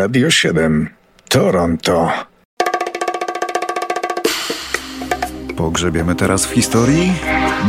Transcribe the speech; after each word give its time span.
Radio 0.00 0.30
7 0.30 0.88
Toronto. 1.28 2.08
Pogrzebiemy 5.56 6.14
teraz 6.14 6.46
w 6.46 6.50
historii 6.50 7.12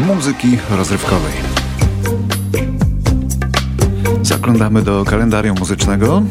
muzyki 0.08 0.58
rozrywkowej. 0.70 1.32
Zaglądamy 4.22 4.82
do 4.82 5.06
kalendarium 5.06 5.58
muzycznego. 5.60 6.24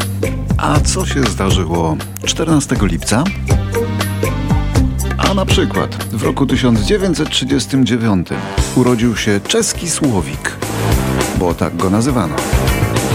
A 0.56 0.80
co 0.80 1.06
się 1.06 1.22
zdarzyło 1.22 1.96
14 2.24 2.76
lipca? 2.82 3.24
A 5.18 5.34
na 5.34 5.46
przykład 5.46 6.04
w 6.04 6.22
roku 6.22 6.46
1939 6.46 8.28
urodził 8.76 9.16
się 9.16 9.40
czeski 9.40 9.90
Słowik, 9.90 10.52
bo 11.38 11.54
tak 11.54 11.76
go 11.76 11.90
nazywano. 11.90 12.36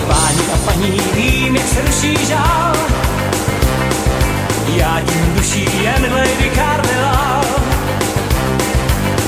Pani 0.07 0.43
a 0.53 0.57
pani 0.65 0.91
vím, 1.13 1.55
jak 1.55 1.67
se 1.67 1.81
ruší 1.81 2.25
žál. 2.25 2.75
Já 4.75 5.01
tím 5.05 5.35
duší 5.35 5.83
jen 5.83 6.13
Lady 6.13 6.51
Carmela 6.55 7.41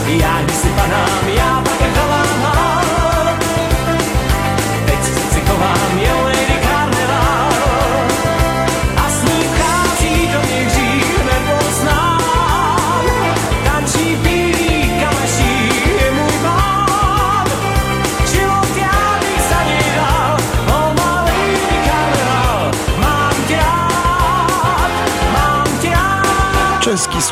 Já 0.08 0.42
když 0.42 0.56
si 0.56 0.68
panám, 0.68 1.28
já 1.28 1.62
pak 1.64 1.82
jak 1.82 2.07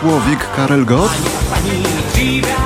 Słowik 0.06 0.48
Karel 0.56 0.86
Gott 0.86 1.12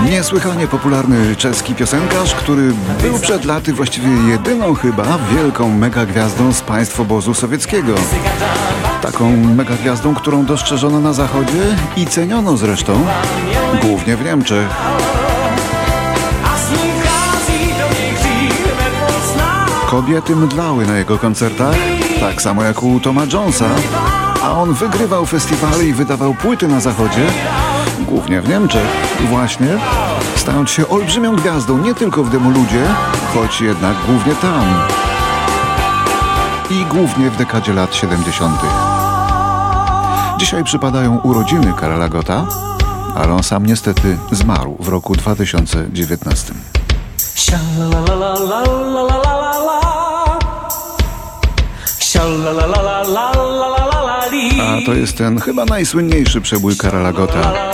Niesłychanie 0.10 0.68
popularny 0.68 1.36
czeski 1.36 1.76
piosenkarz, 1.76 2.36
który 2.36 2.74
był 3.02 3.20
przed 3.20 3.46
laty 3.46 3.74
właściwie 3.74 4.08
jedyną 4.28 4.74
chyba 4.74 5.04
wielką 5.36 5.70
megagwiazdą 5.70 6.54
z 6.54 6.62
państw 6.62 7.00
obozu 7.00 7.34
sowieckiego. 7.34 7.94
Taką 9.02 9.38
megagwiazdą, 9.38 10.16
którą 10.16 10.46
dostrzeżono 10.46 11.00
na 11.00 11.14
zachodzie 11.14 11.76
i 11.98 12.06
ceniono 12.06 12.58
zresztą, 12.58 13.06
głównie 13.82 14.18
w 14.18 14.26
Niemczech. 14.26 14.68
Kobiety 19.90 20.36
mdlały 20.36 20.86
na 20.86 20.98
jego 20.98 21.18
koncertach, 21.18 21.76
tak 22.20 22.42
samo 22.42 22.64
jak 22.64 22.84
u 22.84 23.00
Toma 23.00 23.22
Jonesa, 23.34 23.70
a 24.44 24.52
on 24.52 24.74
wygrywał 24.74 25.26
festiwale 25.26 25.86
i 25.86 25.94
wydawał 25.94 26.34
płyty 26.34 26.68
na 26.68 26.80
zachodzie, 26.80 27.28
głównie 28.00 28.42
w 28.42 28.50
Niemczech. 28.50 28.88
Właśnie 29.30 29.78
stając 30.36 30.70
się 30.70 30.88
olbrzymią 30.88 31.36
gwiazdą 31.36 31.78
nie 31.78 31.96
tylko 31.96 32.24
w 32.24 32.30
dymu 32.30 32.52
ludzie, 32.52 32.86
choć 33.34 33.62
jednak 33.62 33.96
głównie 34.08 34.36
tam. 34.36 34.64
I 36.70 36.86
głównie 36.86 37.30
w 37.30 37.38
dekadzie 37.38 37.74
lat 37.74 37.96
70. 37.96 38.60
Dzisiaj 40.38 40.64
przypadają 40.64 41.20
urodziny 41.20 41.74
Karola 41.80 42.10
Gota, 42.10 42.46
ale 43.16 43.34
on 43.34 43.44
sam 43.44 43.66
niestety 43.66 44.18
zmarł 44.32 44.78
w 44.80 44.88
roku 44.88 45.16
2019 45.16 46.54
to 54.86 54.94
jest 54.94 55.18
ten 55.18 55.40
chyba 55.40 55.66
najsłynniejszy 55.66 56.42
przebój 56.42 56.78
Karala 56.78 57.14
Gota. 57.14 57.72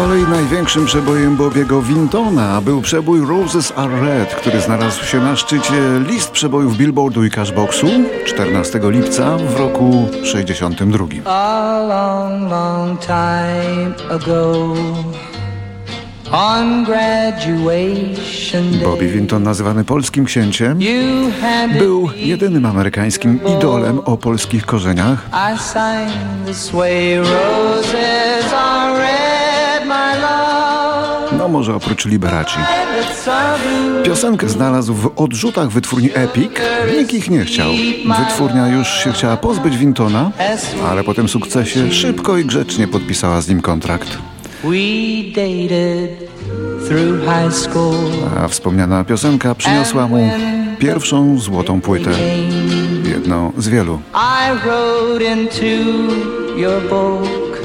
Kolei 0.00 0.22
największym 0.22 0.86
przebojem 0.86 1.36
Bobiego 1.36 1.82
Wintona 1.82 2.60
był 2.60 2.82
przebój 2.82 3.20
Roses 3.26 3.72
Are 3.76 4.00
Red, 4.00 4.34
który 4.34 4.60
znalazł 4.60 5.04
się 5.04 5.20
na 5.20 5.36
szczycie 5.36 6.00
list 6.08 6.30
przebojów 6.30 6.76
Billboardu 6.76 7.24
i 7.24 7.30
Cashboxu 7.30 7.86
14 8.24 8.80
lipca 8.82 9.36
w 9.36 9.56
roku 9.56 10.08
62. 10.24 11.06
A 11.24 11.78
long, 11.88 12.50
long 12.50 13.00
time 13.00 13.94
ago, 14.10 14.74
Bobby 18.84 19.08
Winton, 19.08 19.42
nazywany 19.42 19.84
polskim 19.84 20.24
księciem, 20.24 20.78
był 21.78 22.08
jedynym 22.16 22.66
amerykańskim 22.66 23.40
idolem 23.58 23.98
o 23.98 24.16
polskich 24.16 24.66
korzeniach. 24.66 25.28
Może 31.50 31.74
oprócz 31.74 32.06
Liberaci. 32.06 32.58
Piosenkę 34.04 34.48
znalazł 34.48 34.94
w 34.94 35.12
odrzutach 35.16 35.70
wytwórni 35.70 36.10
Epic. 36.14 36.50
Nikt 36.98 37.12
ich 37.12 37.30
nie 37.30 37.44
chciał. 37.44 37.70
Wytwórnia 38.18 38.68
już 38.68 38.88
się 38.88 39.12
chciała 39.12 39.36
pozbyć 39.36 39.76
Wintona, 39.76 40.30
ale 40.90 41.04
po 41.04 41.14
tym 41.14 41.28
sukcesie 41.28 41.92
szybko 41.92 42.38
i 42.38 42.44
grzecznie 42.44 42.88
podpisała 42.88 43.40
z 43.40 43.48
nim 43.48 43.60
kontrakt. 43.60 44.18
A 48.36 48.48
wspomniana 48.48 49.04
piosenka 49.04 49.54
przyniosła 49.54 50.08
mu 50.08 50.30
pierwszą 50.78 51.38
złotą 51.38 51.80
płytę. 51.80 52.10
Jedną 53.04 53.52
z 53.58 53.68
wielu. 53.68 54.00
I 54.14 54.58
wrote 54.64 55.24
into 55.24 55.66
your 56.56 56.82
book 56.90 57.58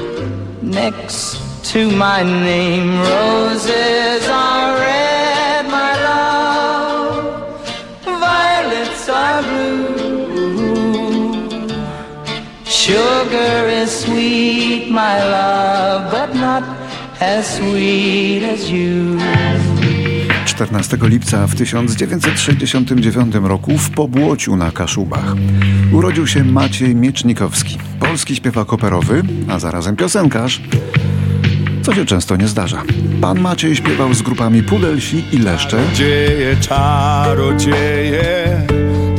next 0.64 1.45
to 1.72 1.90
my 1.90 2.22
name. 2.24 3.00
Roses 3.00 4.28
are 4.30 4.78
red, 4.78 5.66
my 5.68 5.94
love. 6.10 7.16
Violets 8.04 9.10
are 9.10 9.42
blue. 9.42 9.96
Sugar 12.66 13.68
is 13.82 13.90
sweet, 14.04 14.92
my 14.92 15.18
love, 15.24 16.12
but 16.12 16.36
not 16.36 16.64
as 17.20 17.56
sweet 17.58 18.44
as 18.44 18.70
you. 18.70 19.18
14 20.46 20.98
lipca 21.02 21.48
w 21.48 21.56
1969 21.56 23.36
roku 23.36 23.78
w 23.78 23.90
Pobłociu 23.90 24.56
na 24.56 24.72
Kaszubach 24.72 25.34
urodził 25.92 26.28
się 26.28 26.44
Maciej 26.44 26.96
Miecznikowski, 26.96 27.78
polski 28.00 28.36
śpiewak 28.36 28.74
operowy, 28.74 29.24
a 29.50 29.60
zarazem 29.60 29.96
piosenkarz, 29.96 30.62
co 31.86 31.94
się 31.94 32.06
często 32.06 32.36
nie 32.36 32.48
zdarza. 32.48 32.84
Pan 33.22 33.40
Maciej 33.40 33.76
śpiewał 33.76 34.14
z 34.14 34.22
grupami 34.22 34.64
Pudelsi 34.64 35.24
i 35.32 35.38
Leszcze, 35.38 35.78
Dzieje, 35.94 36.56
czarodzieje, 36.56 38.62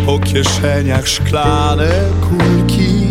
po 0.06 0.19
kieszeniach 0.19 1.09
szklane 1.09 1.88
kulki. 2.21 3.06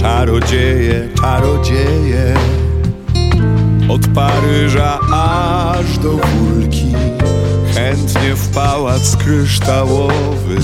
Czarodzieje, 0.00 1.08
czarodzieje, 1.20 2.34
od 3.88 4.08
Paryża 4.08 4.98
aż 5.12 5.98
do 5.98 6.10
Wólki. 6.10 6.92
Chętnie 7.74 8.34
w 8.34 8.54
pałac 8.54 9.16
kryształowy, 9.16 10.56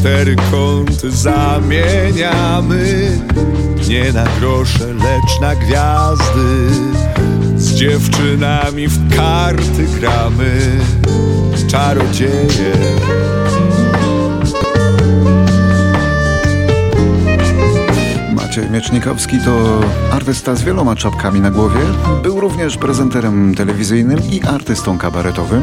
cztery 0.00 0.36
kąty 0.50 1.10
zamieniamy. 1.10 2.84
Nie 3.88 4.12
na 4.12 4.24
grosze, 4.24 4.86
lecz 4.86 5.40
na 5.40 5.54
gwiazdy. 5.54 6.70
Z 7.56 7.74
dziewczynami 7.74 8.88
w 8.88 9.16
karty 9.16 9.86
gramy. 10.00 10.60
Czarodzieje. 11.68 12.72
Maciej 18.34 18.70
Miecznikowski 18.70 19.38
to 19.44 19.80
artysta 20.12 20.54
z 20.54 20.62
wieloma 20.62 20.96
czapkami 20.96 21.40
na 21.40 21.50
głowie. 21.50 21.80
Był 22.22 22.40
również 22.40 22.76
prezenterem 22.76 23.54
telewizyjnym 23.54 24.18
i 24.30 24.42
artystą 24.42 24.98
kabaretowym. 24.98 25.62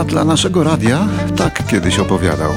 A 0.00 0.04
dla 0.04 0.24
naszego 0.24 0.64
radia 0.64 1.08
tak 1.36 1.66
kiedyś 1.66 1.98
opowiadał. 1.98 2.50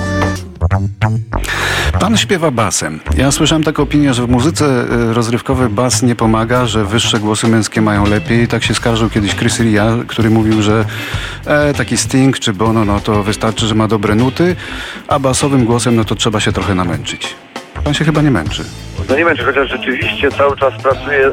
Pan 1.99 2.17
śpiewa 2.17 2.51
basem. 2.51 2.99
Ja 3.17 3.31
słyszałem 3.31 3.63
taką 3.63 3.83
opinię, 3.83 4.13
że 4.13 4.25
w 4.25 4.29
muzyce 4.29 4.65
y, 4.65 5.13
rozrywkowej 5.13 5.69
bas 5.69 6.03
nie 6.03 6.15
pomaga, 6.15 6.65
że 6.65 6.85
wyższe 6.85 7.19
głosy 7.19 7.47
męskie 7.47 7.81
mają 7.81 8.05
lepiej. 8.05 8.47
Tak 8.47 8.63
się 8.63 8.73
skarżył 8.73 9.09
kiedyś 9.09 9.35
Chris 9.35 9.59
Ria, 9.59 9.97
który 10.07 10.29
mówił, 10.29 10.61
że 10.61 10.85
e, 11.45 11.73
taki 11.73 11.97
Sting 11.97 12.39
czy 12.39 12.53
Bono, 12.53 12.85
no 12.85 12.99
to 12.99 13.23
wystarczy, 13.23 13.67
że 13.67 13.75
ma 13.75 13.87
dobre 13.87 14.15
nuty, 14.15 14.55
a 15.07 15.19
basowym 15.19 15.65
głosem 15.65 15.95
no 15.95 16.05
to 16.05 16.15
trzeba 16.15 16.39
się 16.39 16.51
trochę 16.51 16.75
namęczyć. 16.75 17.35
Pan 17.83 17.93
się 17.93 18.05
chyba 18.05 18.21
nie 18.21 18.31
męczy. 18.31 18.65
No 19.09 19.15
nie 19.15 19.25
wiem, 19.25 19.37
czy 19.37 19.43
chociaż 19.43 19.69
rzeczywiście 19.69 20.31
cały 20.31 20.57
czas 20.57 20.73
pracuję 20.83 21.31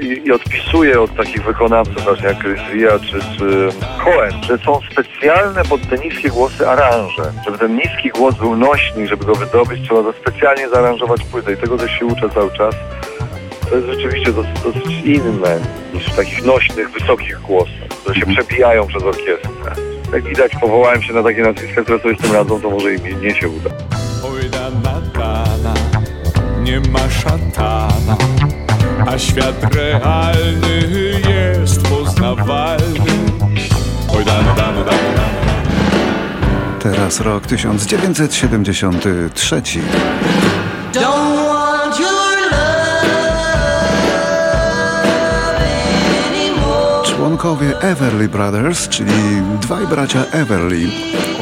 yy, 0.00 0.16
i, 0.26 0.32
odpisuję 0.32 1.00
od 1.00 1.16
takich 1.16 1.44
wykonawców 1.44 2.04
właśnie 2.04 2.26
jak 2.26 2.38
Chris 2.38 2.60
Ria 2.72 2.98
czy, 2.98 3.20
czy 3.38 3.68
Cohen, 4.04 4.42
że 4.42 4.58
są 4.58 4.80
specjalne 4.92 5.62
pod 5.64 5.88
te 5.88 5.98
niskie 5.98 6.28
głosy 6.28 6.68
aranże. 6.68 7.32
Żeby 7.44 7.58
ten 7.58 7.76
niski 7.76 8.08
głos 8.08 8.34
był 8.34 8.56
nośny, 8.56 9.08
żeby 9.08 9.24
go 9.24 9.34
wydobyć, 9.34 9.88
trzeba 9.88 10.02
to 10.02 10.12
specjalnie 10.12 10.68
zaaranżować 10.68 11.24
płytę 11.24 11.52
i 11.52 11.56
tego 11.56 11.78
też 11.78 11.98
się 11.98 12.06
uczę 12.06 12.30
cały 12.34 12.52
czas. 12.52 12.74
To 13.70 13.76
jest 13.76 13.88
rzeczywiście 13.88 14.32
dosyć, 14.32 14.60
dosyć 14.64 15.00
inne 15.04 15.58
niż 15.94 16.06
w 16.06 16.16
takich 16.16 16.44
nośnych, 16.44 16.90
wysokich 16.90 17.40
głosach, 17.40 17.88
które 18.02 18.20
się 18.20 18.26
przebijają 18.26 18.86
przez 18.86 19.02
orkiestrę. 19.02 19.72
Jak 20.12 20.24
widać, 20.24 20.52
powołałem 20.60 21.02
się 21.02 21.12
na 21.12 21.22
takie 21.22 21.42
nazwiska, 21.42 21.82
które 21.82 21.98
sobie 21.98 22.14
z 22.14 22.18
tym 22.18 22.32
radzą, 22.32 22.60
to 22.60 22.70
może 22.70 22.94
i 22.94 23.02
mi 23.02 23.16
nie 23.16 23.34
się 23.34 23.48
uda. 23.48 23.70
Oj, 24.24 25.79
nie 26.62 26.80
ma 26.80 27.10
szatana, 27.10 28.16
a 29.06 29.18
świat 29.18 29.74
realny 29.74 30.90
jest 31.28 31.82
poznawalny. 31.88 33.00
Oj, 34.16 34.24
dana, 34.24 34.54
dana, 34.54 34.84
dana. 34.84 35.00
Teraz 36.80 37.20
rok 37.20 37.46
1973. 37.46 39.62
Don't 40.92 41.48
want 41.48 41.98
your 42.00 42.50
love 42.50 43.06
anymore. 46.28 47.04
Członkowie 47.04 47.78
Everly 47.80 48.28
Brothers, 48.28 48.88
czyli 48.88 49.12
dwaj 49.60 49.86
bracia 49.86 50.24
Everly, 50.32 50.86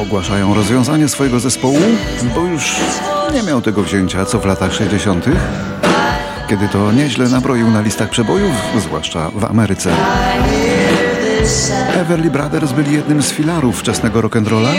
ogłaszają 0.01 0.53
rozwiązanie 0.53 1.07
swojego 1.07 1.39
zespołu, 1.39 1.79
bo 2.35 2.41
już 2.41 2.75
nie 3.31 3.43
miał 3.43 3.61
tego 3.61 3.83
wzięcia 3.83 4.25
co 4.25 4.39
w 4.39 4.45
latach 4.45 4.73
60., 4.73 5.25
kiedy 6.47 6.67
to 6.67 6.91
nieźle 6.91 7.29
nabroił 7.29 7.71
na 7.71 7.81
listach 7.81 8.09
przebojów, 8.09 8.51
zwłaszcza 8.77 9.29
w 9.35 9.45
Ameryce. 9.45 9.91
Everly 11.93 12.31
Brothers 12.31 12.71
byli 12.71 12.93
jednym 12.93 13.21
z 13.21 13.31
filarów 13.31 13.79
wczesnego 13.79 14.21
rock'n'rolla 14.21 14.69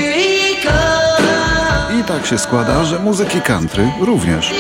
i 2.01 2.05
tak 2.05 2.27
się 2.27 2.39
składa, 2.39 2.85
że 2.85 2.99
muzyki 2.99 3.41
country 3.41 3.91
również. 4.01 4.55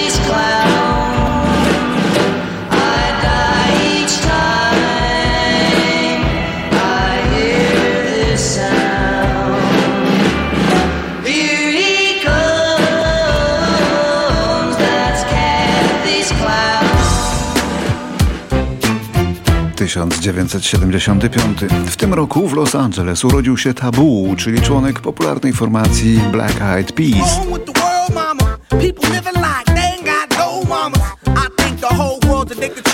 1975. 19.90 21.58
W 21.86 21.96
tym 21.96 22.14
roku 22.14 22.48
w 22.48 22.52
Los 22.52 22.74
Angeles 22.74 23.24
urodził 23.24 23.56
się 23.56 23.74
Tabu, 23.74 24.34
czyli 24.38 24.62
członek 24.62 25.00
popularnej 25.00 25.52
formacji 25.52 26.20
Black 26.32 26.60
Eyed 26.60 26.92
Peas. 26.92 27.40
no 27.48 27.58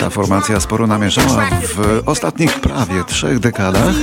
Ta 0.01 0.11
formacja 0.11 0.61
sporo 0.61 0.87
namieszała 0.87 1.49
w 1.63 2.03
ostatnich 2.07 2.61
prawie 2.61 3.05
trzech 3.05 3.39
dekadach 3.39 3.95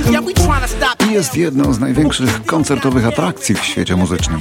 i 1.08 1.12
jest 1.12 1.36
jedną 1.36 1.72
z 1.72 1.80
największych 1.80 2.44
koncertowych 2.46 3.06
atrakcji 3.06 3.54
w 3.54 3.64
świecie 3.64 3.96
muzycznym. 3.96 4.40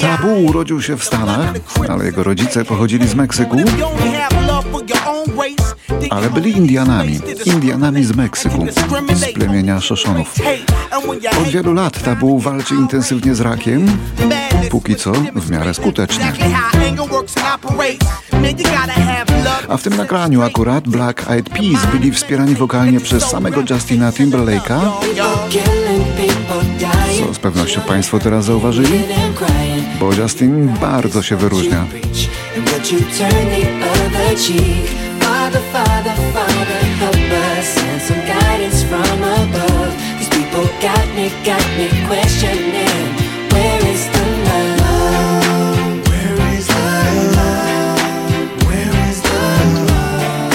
Tabu 0.00 0.44
urodził 0.44 0.82
się 0.82 0.96
w 0.96 1.04
Stanach, 1.04 1.52
ale 1.88 2.04
jego 2.04 2.22
rodzice 2.22 2.64
pochodzili 2.64 3.08
z 3.08 3.14
Meksyku, 3.14 3.56
ale 6.10 6.30
byli 6.30 6.56
Indianami, 6.56 7.20
Indianami 7.44 8.04
z 8.04 8.16
Meksyku, 8.16 8.66
z 9.14 9.32
plemienia 9.32 9.80
Szoszonów. 9.80 10.34
Od 11.42 11.48
wielu 11.48 11.74
lat 11.74 12.02
Tabu 12.02 12.38
walczy 12.38 12.74
intensywnie 12.74 13.34
z 13.34 13.40
rakiem, 13.40 13.98
póki 14.70 14.96
co 14.96 15.12
w 15.34 15.50
miarę 15.50 15.74
skutecznie. 15.74 16.32
A 19.68 19.76
w 19.76 19.82
tym 19.82 19.96
nagraniu 19.96 20.42
akurat 20.42 20.88
Black 20.88 21.30
Eyed 21.30 21.50
Peas 21.50 21.86
byli 21.92 22.12
wspierani 22.12 22.54
wokalnie 22.54 23.00
przez 23.00 23.24
samego 23.24 23.62
Justina 23.70 24.10
Timberlake'a, 24.10 24.80
co 27.18 27.34
z 27.34 27.38
pewnością 27.38 27.80
Państwo 27.80 28.18
teraz 28.18 28.44
zauważyli, 28.44 29.00
bo 30.00 30.14
Justin 30.14 30.68
bardzo 30.80 31.22
się 31.22 31.36
wyróżnia. 31.36 31.86
Got 40.94 41.06
me, 41.14 41.28
got 41.44 41.66
me 41.76 41.86
questioning. 42.06 43.04
Where 43.52 43.80
is 43.92 44.02
the 44.14 44.24
love? 44.48 46.08
Where 46.08 46.38
is 46.56 46.66
the 46.66 46.86
love? 47.36 47.98
Where 48.66 48.94
is 49.10 49.18
the 49.28 49.40
love? 49.90 50.52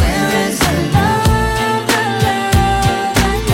Where 0.00 0.30
is 0.46 0.58
the 0.66 0.76
love? 0.96 1.86
The 1.88 1.94
the 1.94 2.04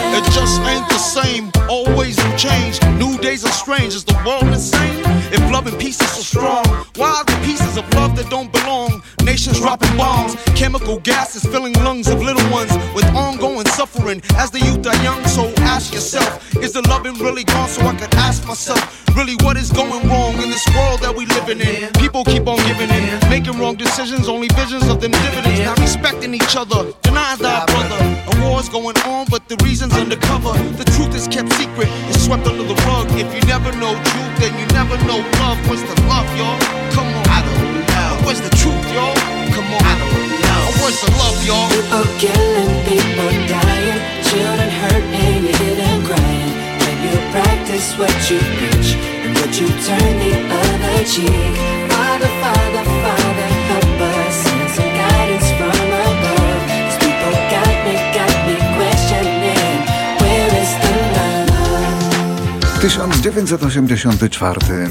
love? 0.00 0.16
It 0.18 0.24
just 0.32 0.56
ain't 0.72 0.88
the 0.88 1.02
same. 1.16 1.44
Always 1.68 2.16
new 2.24 2.36
change. 2.36 2.74
New 3.02 3.18
days 3.18 3.44
are 3.44 3.56
strange. 3.64 3.92
Is 3.94 4.04
the 4.04 4.16
world 4.24 4.48
insane? 4.48 5.02
If 5.36 5.42
love 5.52 5.66
and 5.66 5.78
peace 5.78 6.00
is 6.00 6.10
so 6.12 6.22
strong, 6.22 6.64
why 6.96 7.10
are 7.10 7.24
the 7.24 7.38
pieces 7.44 7.76
of 7.76 7.84
love 7.94 8.16
that 8.16 8.30
don't 8.30 8.50
belong? 8.52 9.02
Nations 9.22 9.58
dropping 9.58 9.96
bombs, 9.96 10.36
chemical 10.54 10.98
gases 11.00 11.44
filling 11.44 11.74
lungs 11.84 12.08
of 12.08 12.22
little 12.22 12.48
ones 12.50 12.72
with 12.94 13.04
ongoing 13.14 13.66
suffering. 13.66 14.22
As 14.36 14.50
the 14.50 14.60
youth 14.60 14.86
are 14.86 15.02
young, 15.02 15.22
so 15.26 15.52
ask 15.76 15.92
yourself: 15.92 16.56
Is 16.56 16.72
the 16.72 16.80
loving 16.88 17.12
really 17.20 17.44
gone? 17.44 17.68
So 17.68 17.82
I 17.82 17.94
could 17.94 18.14
ask 18.14 18.46
myself, 18.48 18.80
really, 19.14 19.36
what 19.44 19.58
is 19.58 19.70
going 19.70 20.08
wrong 20.08 20.32
in 20.40 20.48
this 20.48 20.64
world 20.72 21.00
that 21.04 21.12
we 21.14 21.26
living 21.36 21.60
in? 21.60 21.92
People 22.00 22.24
keep 22.24 22.48
on 22.48 22.56
giving 22.64 22.88
in, 22.88 23.12
making 23.28 23.60
wrong 23.60 23.76
decisions, 23.76 24.26
only 24.26 24.48
visions 24.56 24.88
of 24.88 25.02
them 25.02 25.12
dividends. 25.12 25.60
Not 25.68 25.78
respecting 25.78 26.32
each 26.32 26.56
other, 26.56 26.80
denies 27.04 27.38
thy 27.44 27.60
brother. 27.68 28.00
A 28.32 28.32
war's 28.40 28.70
going 28.70 28.96
on, 29.04 29.26
but 29.28 29.48
the 29.52 29.56
reason's 29.68 29.92
undercover. 29.92 30.56
The 30.80 30.88
truth 30.96 31.12
is 31.14 31.28
kept 31.28 31.52
secret, 31.52 31.92
it's 32.08 32.24
swept 32.24 32.46
under 32.48 32.64
the 32.64 32.78
rug. 32.88 33.12
If 33.12 33.28
you 33.36 33.42
never 33.44 33.68
know 33.76 33.92
truth, 33.92 34.34
then 34.40 34.56
you 34.56 34.66
never 34.72 34.96
know 35.04 35.20
love. 35.44 35.60
Where's 35.68 35.84
the 35.84 35.96
love, 36.08 36.28
y'all? 36.40 36.56
Come 36.96 37.08
on, 37.20 37.24
I 37.28 37.44
don't 37.44 37.84
know. 37.84 38.24
Where's 38.24 38.40
the 38.40 38.52
truth, 38.56 38.86
y'all? 38.96 39.12
Come 39.52 39.68
on, 39.76 39.82
I 39.84 39.94
don't 40.00 40.24
know. 40.40 40.62
Where's 40.80 41.00
the 41.04 41.12
love, 41.20 41.36
y'all? 41.44 41.68
People 41.68 42.08
killing, 42.16 42.72
people 42.88 43.28
dying, 43.44 44.00
children 44.24 44.75
practice 47.86 47.98
what 47.98 48.30
you 48.30 48.38
preach, 48.58 48.90
and 49.24 49.36
you 49.56 49.68
turn 49.86 50.18
the 50.18 50.32
other 50.50 51.04
cheek? 51.04 51.54
Father, 51.90 52.30
Father, 52.42 52.84
Father, 53.02 53.48
help 53.70 54.00
us. 54.00 54.34
Send 54.34 54.70
some 54.70 54.92
guidance 54.96 55.48
from 55.58 55.88
above. 56.06 56.62
These 56.68 56.96
people 57.04 57.34
got 57.50 57.74
me, 57.84 57.94
got 58.14 58.36
me 58.46 58.54
questioning. 58.76 59.78
Where 60.20 60.52
is 60.62 60.70
the 60.82 60.92
love? 61.16 61.46
1984. 62.80 64.88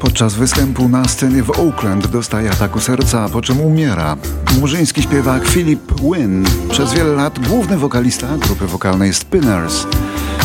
Podczas 0.00 0.34
występu 0.34 0.88
na 0.88 1.08
scenie 1.08 1.42
w 1.42 1.50
Oakland 1.50 2.06
dostaje 2.06 2.50
ataku 2.50 2.80
serca, 2.80 3.28
po 3.28 3.42
czym 3.42 3.60
umiera. 3.60 4.16
Murzyński 4.60 5.02
śpiewak 5.02 5.48
Philip 5.48 6.00
Wynn, 6.00 6.44
przez 6.70 6.94
wiele 6.94 7.12
lat 7.12 7.48
główny 7.48 7.76
wokalista 7.76 8.26
grupy 8.38 8.66
wokalnej 8.66 9.14
Spinners, 9.14 9.86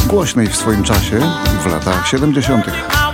głośnej 0.07 0.47
w 0.47 0.55
swoim 0.55 0.83
czasie 0.83 1.19
w 1.63 1.65
latach 1.65 2.07
70. 2.07 3.06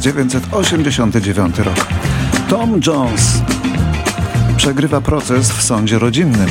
1989 0.00 1.58
rok. 1.58 1.86
Tom 2.48 2.80
Jones 2.86 3.42
przegrywa 4.56 5.00
proces 5.00 5.52
w 5.52 5.62
sądzie 5.62 5.98
rodzinnym. 5.98 6.48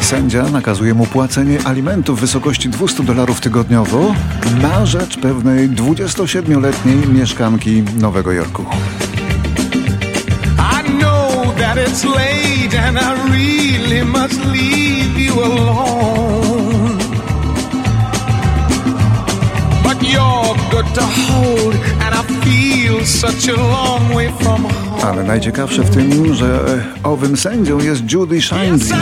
Sędzia 0.00 0.42
nakazuje 0.42 0.94
mu 0.94 1.06
płacenie 1.06 1.58
alimentów 1.64 2.18
w 2.18 2.20
wysokości 2.20 2.68
200 2.68 3.02
dolarów 3.02 3.40
tygodniowo 3.40 4.14
na 4.62 4.86
rzecz 4.86 5.18
pewnej 5.18 5.70
27-letniej 5.70 7.08
mieszkanki 7.08 7.82
Nowego 7.98 8.32
Jorku. 8.32 8.64
It's 11.76 12.04
late 12.04 12.74
and 12.76 12.98
I 12.98 13.14
really 13.30 14.04
must 14.04 14.44
leave 14.46 15.18
you 15.18 15.38
alone. 15.42 16.23
Ale 25.02 25.22
najciekawsze 25.24 25.82
w 25.82 25.90
tym, 25.90 26.34
że 26.34 26.60
owym 27.02 27.36
sędzią 27.36 27.78
jest 27.78 28.12
Judy 28.12 28.42
Shindley, 28.42 29.00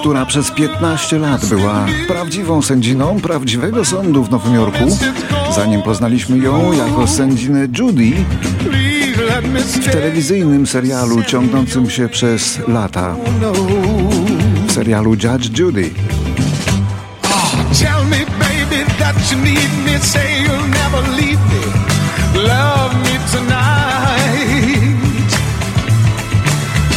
która 0.00 0.26
przez 0.26 0.50
15 0.50 1.18
lat 1.18 1.46
była 1.46 1.86
prawdziwą 2.08 2.62
sędziną 2.62 3.20
prawdziwego 3.20 3.84
sądu 3.84 4.24
w 4.24 4.30
Nowym 4.30 4.54
Jorku, 4.54 4.98
zanim 5.54 5.82
poznaliśmy 5.82 6.38
ją 6.38 6.72
jako 6.72 7.06
sędzinę 7.06 7.68
Judy 7.78 8.12
w 9.64 9.92
telewizyjnym 9.92 10.66
serialu 10.66 11.22
ciągnącym 11.22 11.90
się 11.90 12.08
przez 12.08 12.58
lata. 12.68 13.16
W 14.66 14.72
serialu 14.72 15.10
Judge 15.10 15.58
Judy. 15.58 15.90
Tell 17.80 18.04
me, 18.04 18.16
baby, 18.16 18.23
that 19.04 19.20
you 19.30 19.36
need 19.36 19.70
me. 19.84 19.94
Say 20.00 20.26
you'll 20.44 20.70
never 20.80 21.00
leave 21.20 21.42
me. 21.52 21.64
Love 22.52 22.92
me 23.04 23.14
tonight. 23.34 25.32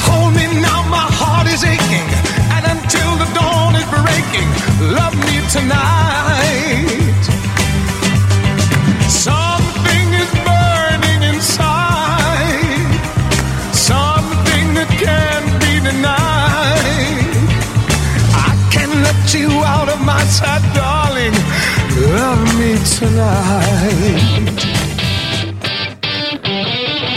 Hold 0.07 0.31
me 0.39 0.45
now, 0.63 0.79
my 0.87 1.07
heart 1.19 1.47
is 1.51 1.63
aching. 1.73 2.07
And 2.55 2.63
until 2.75 3.11
the 3.21 3.27
dawn 3.35 3.75
is 3.75 3.87
breaking, 3.91 4.49
love 4.95 5.15
me 5.27 5.35
tonight. 5.51 6.06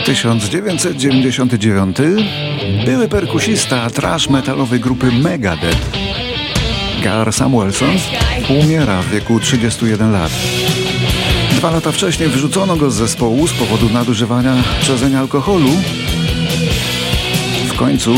1999 0.05 1.97
były 2.85 3.09
perkusista 3.09 3.91
trash 3.91 4.29
metalowej 4.29 4.81
grupy 4.81 5.13
Megadeth. 5.13 5.99
Gar 7.03 7.33
Samuelson 7.33 7.97
umiera 8.63 9.03
w 9.03 9.11
wieku 9.11 9.41
31 9.41 10.13
lat. 10.13 10.33
Dwa 11.51 11.71
lata 11.71 11.93
wcześniej 11.93 12.29
wyrzucono 12.29 12.77
go 12.77 12.91
z 12.91 12.95
zespołu 12.95 13.47
z 13.47 13.53
powodu 13.53 13.89
nadużywania 13.91 14.55
przezeń 14.81 15.15
alkoholu. 15.15 15.71
W 17.69 17.77
końcu 17.77 18.15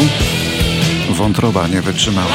wątroba 1.11 1.69
nie 1.69 1.83
wytrzymała. 1.83 2.33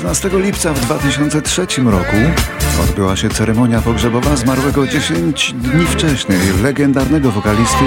14 0.00 0.30
lipca 0.32 0.72
w 0.72 0.80
2003 0.80 1.66
roku 1.84 2.16
odbyła 2.82 3.16
się 3.16 3.28
ceremonia 3.28 3.80
pogrzebowa 3.80 4.36
zmarłego 4.36 4.86
10 4.86 5.52
dni 5.52 5.86
wcześniej 5.86 6.38
legendarnego 6.62 7.30
wokalisty 7.30 7.84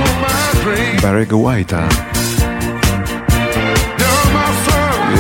Barry'ego 1.02 1.44
White'a. 1.44 1.84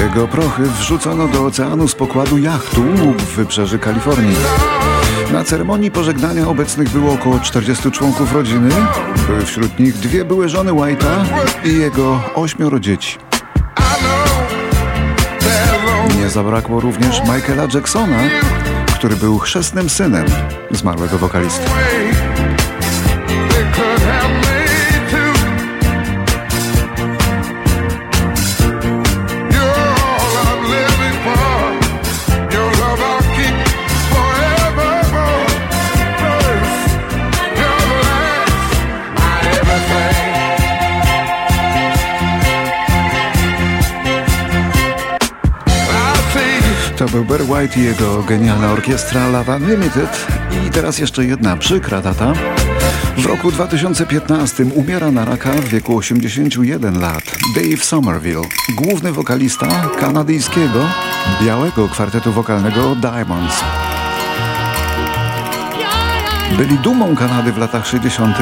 Jego 0.01 0.27
prochy 0.27 0.63
wrzucono 0.63 1.27
do 1.27 1.45
oceanu 1.45 1.87
z 1.87 1.95
pokładu 1.95 2.37
jachtu 2.37 2.83
w 3.17 3.35
wybrzeży 3.35 3.79
Kalifornii. 3.79 4.35
Na 5.31 5.43
ceremonii 5.43 5.91
pożegnania 5.91 6.47
obecnych 6.47 6.89
było 6.89 7.13
około 7.13 7.39
40 7.39 7.91
członków 7.91 8.33
rodziny. 8.33 8.69
Były 9.27 9.45
wśród 9.45 9.79
nich 9.79 9.93
dwie 9.93 10.25
były 10.25 10.49
żony 10.49 10.71
White'a 10.71 11.25
i 11.65 11.79
jego 11.79 12.21
ośmioro 12.35 12.79
dzieci. 12.79 13.32
Nie 16.09 16.29
zabrakło 16.29 16.79
również 16.79 17.21
Michaela 17.21 17.67
Jacksona, 17.73 18.19
który 18.95 19.15
był 19.15 19.39
chrzestnym 19.39 19.89
synem 19.89 20.25
zmarłego 20.71 21.17
wokalisty. 21.17 21.65
To 47.03 47.09
był 47.09 47.25
Barry 47.25 47.43
White 47.43 47.79
i 47.79 47.83
jego 47.83 48.23
genialna 48.23 48.71
orkiestra 48.71 49.27
Lava 49.27 49.55
Unlimited. 49.55 50.27
I 50.67 50.69
teraz 50.69 50.99
jeszcze 50.99 51.25
jedna 51.25 51.57
przykra 51.57 52.01
data. 52.01 52.33
W 53.17 53.25
roku 53.25 53.51
2015 53.51 54.65
umiera 54.65 55.11
na 55.11 55.25
raka 55.25 55.51
w 55.51 55.65
wieku 55.65 55.97
81 55.97 56.99
lat 56.99 57.23
Dave 57.55 57.83
Somerville, 57.83 58.41
główny 58.75 59.11
wokalista 59.11 59.67
kanadyjskiego, 59.99 60.79
białego 61.45 61.89
kwartetu 61.89 62.33
wokalnego 62.33 62.95
Diamonds. 62.95 63.55
Byli 66.57 66.77
dumą 66.77 67.15
Kanady 67.15 67.51
w 67.51 67.57
latach 67.57 67.87
60. 67.87 68.37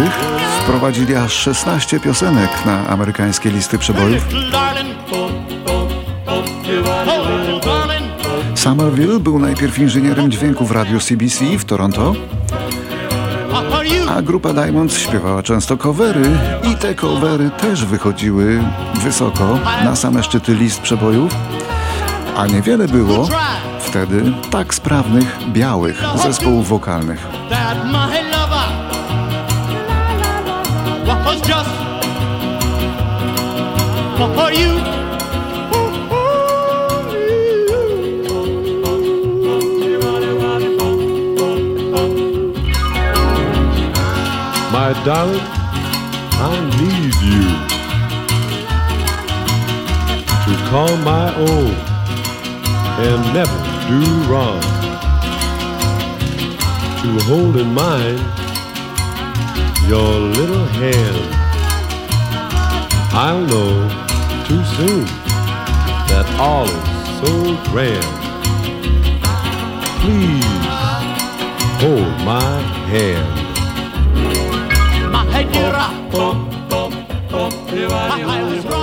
Wprowadzili 0.64 1.16
aż 1.16 1.34
16 1.34 2.00
piosenek 2.00 2.66
na 2.66 2.88
amerykańskie 2.88 3.52
listy 3.52 3.78
przebojów. 3.78 4.24
Somerville 8.62 9.20
był 9.20 9.40
najpierw 9.40 9.80
inżynierem 9.80 10.32
dźwięku 10.32 10.66
w 10.66 10.72
radiu 10.72 11.00
CBC 11.00 11.46
w 11.58 11.66
Toronto, 11.66 12.14
a 14.10 14.22
grupa 14.22 14.54
Diamonds 14.54 14.98
śpiewała 14.98 15.44
często 15.44 15.78
covery 15.78 16.30
i 16.72 16.76
te 16.76 16.96
covery 16.96 17.50
też 17.50 17.86
wychodziły 17.86 18.64
wysoko 18.96 19.60
na 19.84 19.96
same 19.96 20.24
szczyty 20.24 20.56
list 20.56 20.82
przebojów, 20.82 21.36
a 22.38 22.48
niewiele 22.48 22.88
było 22.88 23.30
wtedy 23.80 24.34
tak 24.52 24.74
sprawnych 24.74 25.38
białych 25.54 26.04
zespołów 26.24 26.68
wokalnych. 26.68 27.28
for 34.36 34.54
you. 34.54 35.01
My 44.92 45.06
darling, 45.06 45.40
I 45.40 46.54
need 46.82 47.16
you 47.24 47.44
to 50.44 50.54
call 50.70 50.98
my 50.98 51.34
own 51.34 51.74
and 53.00 53.34
never 53.34 53.58
do 53.88 54.02
wrong. 54.30 54.62
To 57.00 57.10
hold 57.24 57.56
in 57.56 57.74
mind 57.74 58.20
your 59.88 60.12
little 60.38 60.66
hand. 60.66 61.36
I'll 63.14 63.46
know 63.46 63.88
too 64.46 64.64
soon 64.76 65.06
that 66.12 66.26
all 66.38 66.68
is 66.68 67.00
so 67.22 67.56
grand. 67.72 68.12
Please 70.02 70.44
hold 71.80 72.26
my 72.26 72.60
hand. 72.90 73.51
dira. 75.46 75.90
Bum, 76.12 76.50
bum, 76.70 76.92
bum, 77.32 77.52
dira, 77.68 78.02
dira. 78.16 78.30
I 78.30 78.44
was 78.44 78.66
wrong. 78.66 78.81